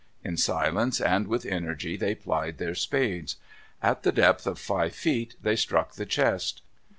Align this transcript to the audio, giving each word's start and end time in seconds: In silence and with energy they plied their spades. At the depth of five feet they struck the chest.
In 0.23 0.35
silence 0.35 0.99
and 0.99 1.27
with 1.27 1.45
energy 1.45 1.95
they 1.95 2.15
plied 2.15 2.57
their 2.57 2.73
spades. 2.73 3.35
At 3.83 4.01
the 4.01 4.11
depth 4.11 4.47
of 4.47 4.57
five 4.57 4.95
feet 4.95 5.35
they 5.43 5.55
struck 5.55 5.93
the 5.93 6.07
chest. 6.07 6.63